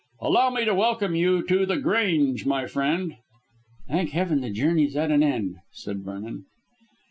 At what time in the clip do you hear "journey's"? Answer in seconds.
4.49-4.95